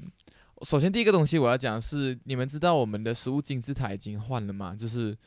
[0.64, 4.76] 首先第一个东西我要讲的是，你们知道我们的食物金字塔已经换了吗？
[4.76, 5.18] 就是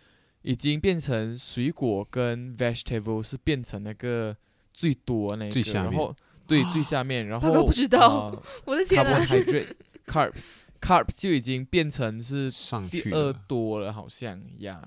[0.42, 4.36] 已经变成水果跟 vegetable 是变成那个
[4.74, 6.14] 最多那个，最下面然后
[6.46, 9.72] 对最下面，然后不知道呃 我的天啊！carbohydrate
[10.06, 10.42] carbs
[10.80, 14.82] carbs 就已经变成是上第二多了，好像呀。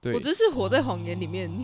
[0.00, 1.50] 对，我真是活在谎言里面。
[1.50, 1.62] 哦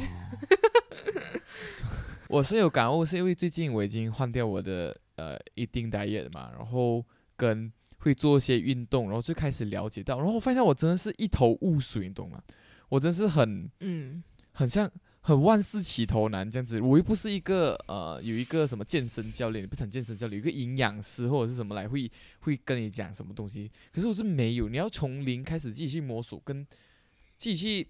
[2.28, 7.02] 我是有感悟，是因为最近我已经换掉我的呃一定 diet 嘛，然后
[7.36, 12.42] 跟会做一些运动，然后就开始了解到，然后我发现我真的是一头雾水，你懂吗？
[12.90, 14.90] 我真是很嗯，很像
[15.28, 16.80] 很万事起头难这样子。
[16.80, 22.10] 我又不是一个呃有一个什么健身教练，不是很健身教练，有一个营养师或者是什么来会
[22.40, 23.70] 会跟你讲什么东西。
[23.92, 26.66] 可是我是没有，你要从零开始自己去摸索，跟
[27.36, 27.88] 自己去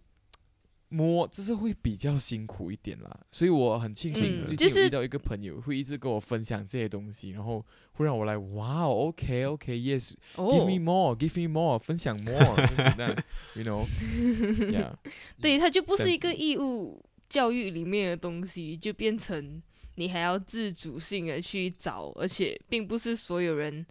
[0.88, 3.20] 摸，这是会比较辛苦一点啦。
[3.30, 12.56] 所以我很庆幸嗯最近遇到一个朋友会一直跟我分享这些东西，然后会让我来哇，OK OK，Yes，哦 Give me more, give me more，分享 more，
[12.96, 13.16] 这样
[13.54, 14.92] ，you know，yeah，
[15.40, 19.62] 对，它就不是一个义务教育里面的东西，就变成
[19.96, 23.84] 你还要自主性的去找，而且并不是所有人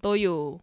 [0.00, 0.60] 都有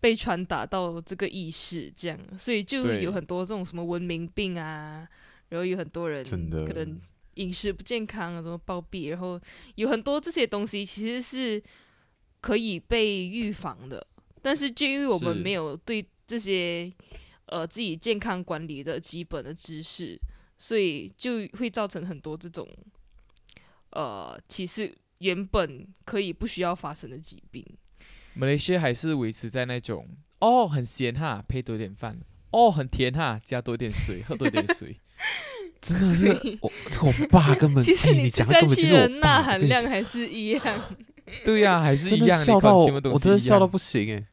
[0.00, 5.08] 被传达到这个意识，这样，所以就有很多这种什么文明病啊，
[5.48, 7.00] 然后有很多人可能
[7.34, 9.40] 饮食不健康啊，什么暴毙，然后
[9.76, 11.62] 有很多这些东西其实是
[12.40, 14.06] 可以被预防的，
[14.42, 16.92] 但是就因为我们没有对这些
[17.46, 20.18] 呃自己健康管理的基本的知识，
[20.62, 22.64] 所以就会造成很多这种
[23.90, 27.66] 呃其实原本可以不需要发生的疾病。
[28.34, 30.06] 马来西亚还是维持在那种
[30.38, 32.14] 哦很咸哈，配多一点饭；
[32.52, 34.96] 哦很甜哈，加多一点水， 喝多一点水。
[35.80, 36.28] 真的是
[36.60, 40.62] 我这个我爸 根本，其实哎你讲的根本就钠含量还是一样。
[41.44, 44.24] 对呀、还是一样，你笑到我我真的笑到不行哎、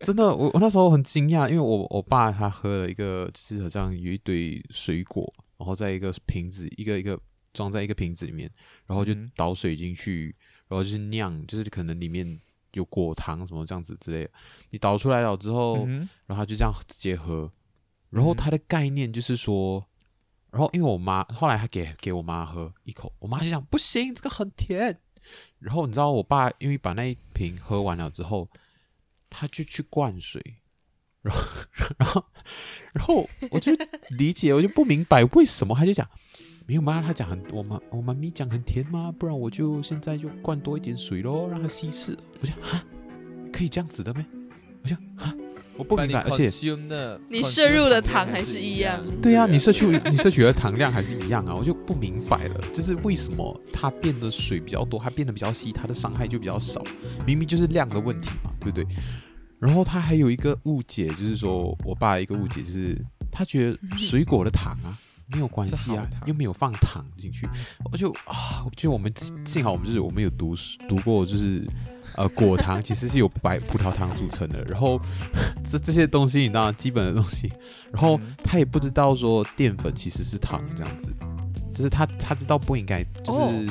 [0.00, 7.20] 真的，我我那时候很惊讶，因为我我爸他喝了一个，就是好像有一堆水果，然后在一个瓶子，一个一个
[7.52, 8.50] 装在一个瓶子里面，
[8.86, 10.34] 然后就嗯倒水进去，
[10.68, 12.40] 然后就是酿，就是可能里面
[12.72, 14.30] 有果糖什么这样子之类的。
[14.70, 17.52] 你倒出来了之后，嗯然后他就这样直接喝，
[18.08, 19.86] 然后嗯他的概念就是说，
[20.50, 24.98] 然后因为我妈后来他给给我妈喝一口，我妈就讲不行，这个很甜。
[25.58, 28.48] 然后你知道我爸因为把那一瓶喝完了之后，
[29.28, 30.42] 他就去灌水，
[31.22, 31.42] 然后
[31.98, 32.24] 然后
[32.92, 33.72] 然后我就
[34.18, 36.06] 理解，我就不明白为什么他就讲
[36.66, 39.12] 没有妈，他讲很我妈我妈咪讲很甜吗？
[39.18, 42.16] 不然我就现在就灌多一点水咯，让它稀释。
[42.40, 42.82] 我就哈，
[43.52, 44.24] 可以这样子的咩？
[44.82, 45.34] 我就啊，
[45.76, 46.44] 我不明白，而且
[47.28, 49.20] 你摄入的糖还是一样样。
[49.20, 56.82] 对啊，你摄取你摄取的糖量还是一样啊，我就不明白了，就是为什么它变得水比较多，它变得比较稀，它的伤害就比较少，
[57.26, 58.86] 明明就是量的问题嘛，对不对？
[59.60, 62.98] 然后他还有一个误解，就是说我爸一个误解就是
[63.30, 64.98] 他觉得水果的糖啊
[65.32, 67.48] 没有关系啊又没有放糖进去，
[67.92, 69.12] 我就啊，我觉得我们
[69.44, 70.56] 幸好我们就是我们有读
[70.88, 71.64] 读过，就是
[72.16, 75.00] 呃果糖 其实是由白葡萄糖组成的，然后
[75.62, 77.52] 这这些东西你知道基本的东西，
[77.92, 81.14] 然后嗯他也不知道说淀粉其实是糖这样子，
[81.72, 83.66] 就是他他知道不应该，就是、哦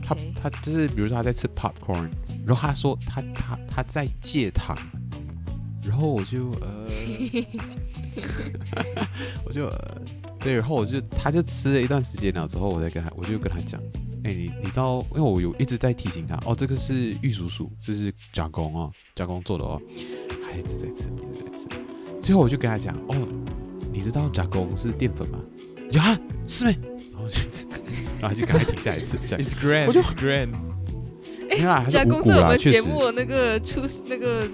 [0.00, 2.08] 他他就是比如说他在吃 popcorn，
[2.46, 4.76] 然后他说他他他在戒糖，
[5.82, 6.86] 然后我就呃，
[9.44, 10.02] 我就呃
[10.40, 13.80] 对，然后我就他就吃了一段时间了之后，我再跟他我就跟他讲，
[14.24, 19.80] 哎你你知道，因为我有一直在提醒他，哦这个是玉蜀黍，这是加工哦，加工做的哦，
[20.42, 21.68] 他一直在吃，一直在吃，
[22.20, 23.16] 最后我就跟他讲，哦
[23.92, 25.38] 你知道加工是淀粉吗？
[25.92, 26.18] 呀
[26.48, 26.72] 是没？
[27.12, 27.38] 然后就
[28.24, 30.48] 然后就赶快停下来吃，下 It's grand，我就 it's grand。
[31.46, 34.48] 没有啦，还是加五谷啦，工在我们节目的那个出那个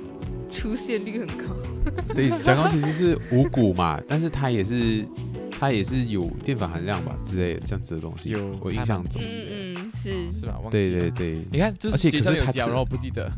[0.51, 1.55] 出现率很高。
[2.13, 5.07] 对，加工其实是五谷嘛，但是它也是
[5.51, 10.59] 它也是有淀粉含量吧之类的这样子的东西，有我印象中，嗯嗯，是是吧？
[10.61, 13.31] 忘对记了对对你看，就是而且可是他吃然后不记得。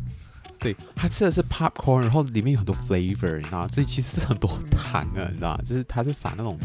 [0.63, 3.69] 对，它吃的是 popcorn，然后里面有很多 flavor，你知道吗？
[3.69, 5.57] 所以其实是很多糖啊，你知道？
[5.65, 6.59] 就是它是撒那种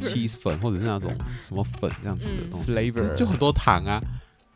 [0.00, 4.00] cheese 粉或者是那种什么粉这样子的嗯东西，flavor 就是就很多糖啊。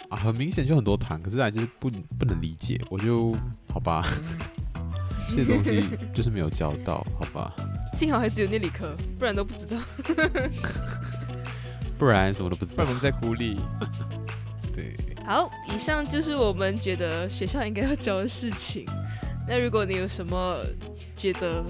[0.08, 3.36] 啊，很明显就很多糖，可是啊，就是不不能理解，我就
[3.70, 4.02] 好吧，
[5.36, 7.52] 这些东西就是没有教到，好吧，
[7.94, 9.76] 幸好还只有那理科，不然都不知道。
[11.98, 12.92] 不然什么都不知道不然我。
[12.94, 13.60] 们在鼓励。
[14.72, 14.96] 对，
[15.28, 18.86] 好，以上就是我们觉得学校应该要教的事情。
[19.46, 20.64] 那如果你有什么
[21.14, 21.62] 觉得，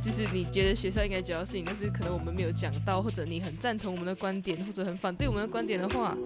[0.00, 6.16] 就是你觉得学校应该教的事情，但是可能我们没有讲到，或者你很赞同我们的观点，或者很反对我们的观点的话，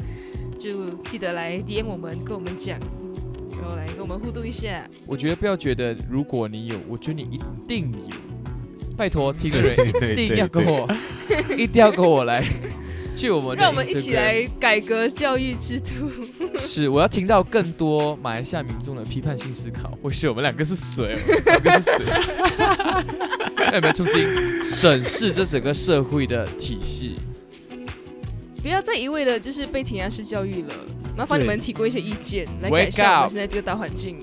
[0.61, 2.79] 就记得来 DM 我们，跟我们讲，
[3.59, 4.87] 然后来跟我们互动一下。
[5.07, 8.15] 我觉得不要觉得，如果你有，我觉得你一定有。
[8.95, 10.87] 拜托，听的人对 对一定要跟我，
[11.57, 12.45] 一定要跟我来
[13.15, 13.57] 去我们。
[13.57, 16.11] 让我们一起来改革教育制度。
[16.61, 19.97] 是，我要听到更多马来西亚民众的批判性思考。
[20.03, 21.17] 或许我们两个是谁？
[21.17, 22.05] 我们三个是谁？
[23.57, 27.17] 让我们重新审视这整个社会的体系。
[28.63, 30.75] 不要再一味的就是被填鸭式教育了，
[31.17, 34.19] 麻烦你们提供一些意见来改善我们现在这个大环境。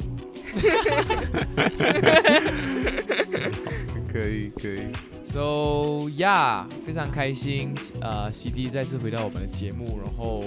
[4.12, 4.80] 可 以 可以，
[5.32, 7.76] So yeah，非常开心。
[8.02, 10.44] 呃，CD 再次回到我们的节目，然后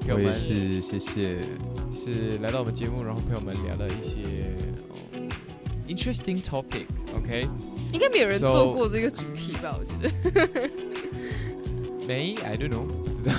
[0.00, 1.38] 陪我我也们是，谢谢。
[1.90, 4.18] 是来到我们节目，然后陪我们聊了一些、
[5.14, 5.26] 嗯
[5.88, 7.06] interesting topics。
[7.16, 7.48] OK，
[7.92, 9.74] 应该没有人做过这个主题吧？
[9.78, 10.10] 我觉得
[12.06, 13.32] 没，I don't know，不知道，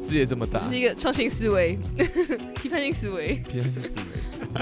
[0.00, 1.78] 世界这么大这，是一个创新思维、
[2.54, 3.34] 批判性思维。
[3.48, 4.04] 批判性思维。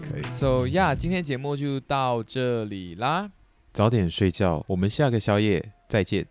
[0.00, 3.30] 可以，So yeah，今天节目就到这里啦，
[3.76, 6.26] 早点睡觉，我们下个宵夜再见，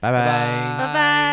[0.00, 0.18] 拜拜。
[0.18, 0.94] 拜拜。
[0.94, 1.25] 拜。